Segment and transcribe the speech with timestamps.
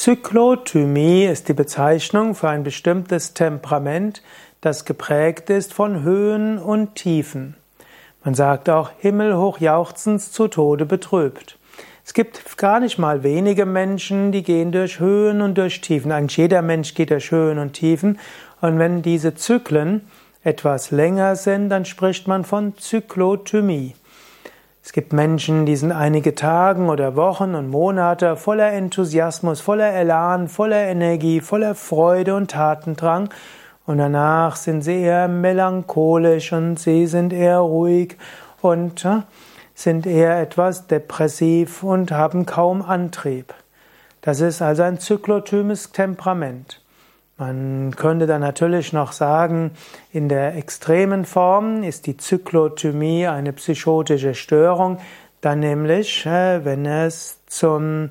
[0.00, 4.22] Zyklothymie ist die Bezeichnung für ein bestimmtes Temperament,
[4.60, 7.56] das geprägt ist von Höhen und Tiefen.
[8.22, 11.58] Man sagt auch himmelhoch jauchzend zu Tode betrübt.
[12.04, 16.12] Es gibt gar nicht mal wenige Menschen, die gehen durch Höhen und durch Tiefen.
[16.12, 18.20] Eigentlich jeder Mensch geht durch Höhen und Tiefen.
[18.60, 20.02] Und wenn diese Zyklen
[20.44, 23.96] etwas länger sind, dann spricht man von Zyklothymie.
[24.88, 30.48] Es gibt Menschen, die sind einige Tage oder Wochen und Monate voller Enthusiasmus, voller Elan,
[30.48, 33.28] voller Energie, voller Freude und Tatendrang
[33.84, 38.16] und danach sind sie eher melancholisch und sie sind eher ruhig
[38.62, 39.18] und äh,
[39.74, 43.52] sind eher etwas depressiv und haben kaum Antrieb.
[44.22, 46.80] Das ist also ein zyklotymes Temperament.
[47.40, 49.70] Man könnte dann natürlich noch sagen,
[50.12, 54.98] in der extremen Form ist die Zyklothymie eine psychotische Störung,
[55.40, 58.10] dann nämlich, äh, wenn es zum,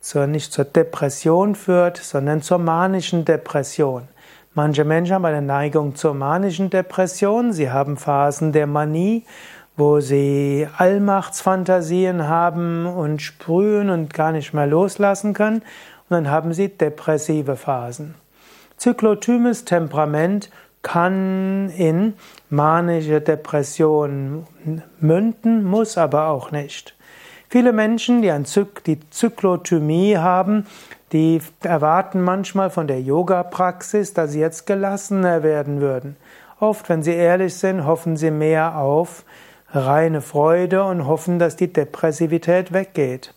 [0.00, 4.08] zur, nicht zur Depression führt, sondern zur manischen Depression.
[4.54, 9.24] Manche Menschen haben eine Neigung zur manischen Depression, sie haben Phasen der Manie,
[9.76, 15.62] wo sie Allmachtsfantasien haben und sprühen und gar nicht mehr loslassen können,
[16.08, 18.16] und dann haben sie depressive Phasen.
[18.84, 20.50] Zyklotymes Temperament
[20.82, 22.12] kann in
[22.50, 24.46] manische Depression
[25.00, 26.94] münden, muss aber auch nicht.
[27.48, 30.66] Viele Menschen, die, ein Zyk die Zyklothymie haben,
[31.12, 36.16] die erwarten manchmal von der Yoga-Praxis, dass sie jetzt gelassener werden würden.
[36.60, 39.24] Oft, wenn sie ehrlich sind, hoffen sie mehr auf
[39.70, 43.32] reine Freude und hoffen, dass die Depressivität weggeht.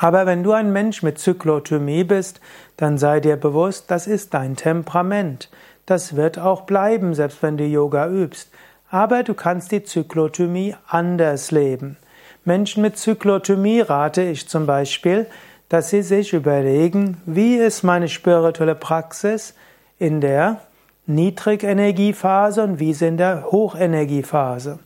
[0.00, 2.40] Aber wenn du ein Mensch mit Zyklothymie bist,
[2.76, 5.50] dann sei dir bewusst, das ist dein Temperament.
[5.86, 8.50] Das wird auch bleiben, selbst wenn du Yoga übst.
[8.90, 11.96] Aber du kannst die Zyklothymie anders leben.
[12.44, 15.26] Menschen mit Zyklothymie rate ich zum Beispiel,
[15.68, 19.54] dass sie sich überlegen, wie ist meine spirituelle Praxis
[19.98, 20.60] in der
[21.06, 24.78] Niedrigenergiephase und wie ist in der Hochenergiephase.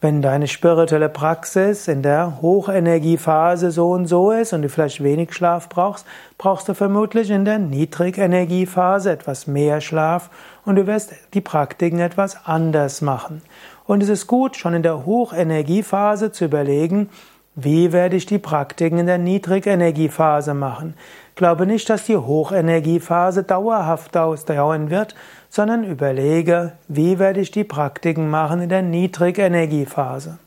[0.00, 5.32] Wenn deine spirituelle Praxis in der Hochenergiephase so und so ist und du vielleicht wenig
[5.32, 6.06] Schlaf brauchst,
[6.38, 10.30] brauchst du vermutlich in der Niedrigenergiephase etwas mehr Schlaf
[10.64, 13.42] und du wirst die Praktiken etwas anders machen.
[13.86, 17.08] Und es ist gut, schon in der Hochenergiephase zu überlegen,
[17.56, 20.94] wie werde ich die Praktiken in der Niedrigenergiephase machen?
[21.38, 25.14] Glaube nicht, dass die Hochenergiephase dauerhaft ausdauern wird,
[25.48, 30.40] sondern überlege, wie werde ich die Praktiken machen in der Niedrigenergiephase.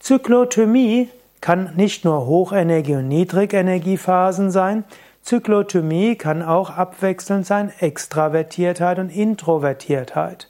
[0.00, 1.10] Zyklothymie
[1.42, 4.84] kann nicht nur Hochenergie- und Niedrigenergiephasen sein,
[5.20, 10.48] Zyklothymie kann auch abwechselnd sein Extravertiertheit und Introvertiertheit.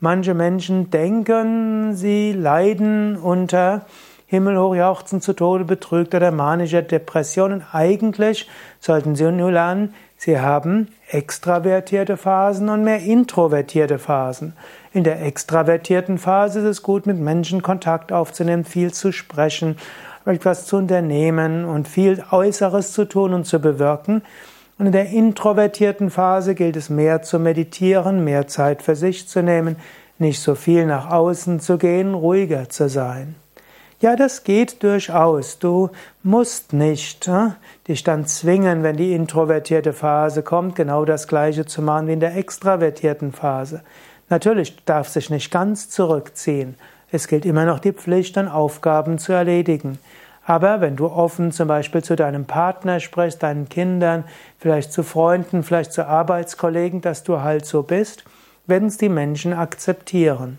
[0.00, 3.82] Manche Menschen denken, sie leiden unter
[4.32, 7.52] himmelhoch jauchzen zu Tode betrügt oder manischer Depression.
[7.52, 8.48] Und eigentlich
[8.80, 14.54] sollten Sie nur lernen, Sie haben extravertierte Phasen und mehr introvertierte Phasen.
[14.94, 19.76] In der extravertierten Phase ist es gut, mit Menschen Kontakt aufzunehmen, viel zu sprechen,
[20.24, 24.22] etwas zu unternehmen und viel Äußeres zu tun und zu bewirken.
[24.78, 29.42] Und in der introvertierten Phase gilt es mehr zu meditieren, mehr Zeit für sich zu
[29.42, 29.76] nehmen,
[30.18, 33.34] nicht so viel nach außen zu gehen, ruhiger zu sein.
[34.02, 35.60] Ja, das geht durchaus.
[35.60, 35.90] Du
[36.24, 37.50] musst nicht äh,
[37.86, 42.18] dich dann zwingen, wenn die introvertierte Phase kommt, genau das gleiche zu machen wie in
[42.18, 43.82] der extravertierten Phase.
[44.28, 46.74] Natürlich darf sich nicht ganz zurückziehen.
[47.12, 50.00] Es gilt immer noch die Pflicht, dann Aufgaben zu erledigen.
[50.44, 54.24] Aber wenn du offen zum Beispiel zu deinem Partner sprichst, deinen Kindern,
[54.58, 58.24] vielleicht zu Freunden, vielleicht zu Arbeitskollegen, dass du halt so bist,
[58.66, 60.58] werden es die Menschen akzeptieren.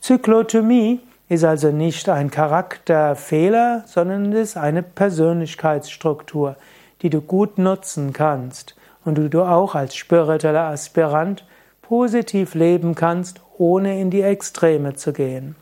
[0.00, 6.56] Zyklotomie ist also nicht ein Charakterfehler, sondern ist eine Persönlichkeitsstruktur,
[7.02, 8.74] die du gut nutzen kannst
[9.04, 11.44] und die du auch als spiritueller Aspirant
[11.82, 15.56] positiv leben kannst, ohne in die Extreme zu gehen.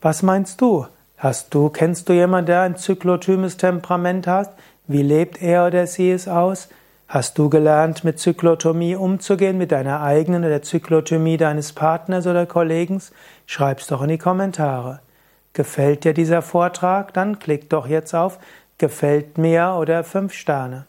[0.00, 0.86] Was meinst du?
[1.16, 4.54] Hast du, kennst du jemanden, der ein zyklotymes Temperament hat?
[4.86, 6.68] Wie lebt er oder sie es aus?
[7.14, 12.44] Hast du gelernt, mit Zyklotomie umzugehen, mit deiner eigenen oder der Zyklotomie deines Partners oder
[12.44, 13.00] Kollegen?
[13.46, 14.98] Schreib's doch in die Kommentare.
[15.52, 17.14] Gefällt dir dieser Vortrag?
[17.14, 18.40] Dann klick doch jetzt auf
[18.78, 20.86] Gefällt mir oder 5 Sterne.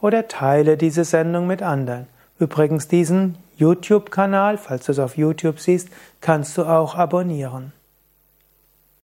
[0.00, 2.08] Oder teile diese Sendung mit anderen.
[2.40, 5.88] Übrigens diesen YouTube-Kanal, falls du es auf YouTube siehst,
[6.20, 7.72] kannst du auch abonnieren.